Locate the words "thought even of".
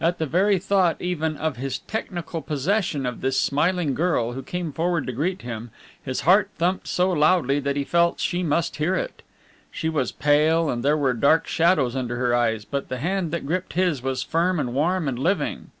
0.60-1.56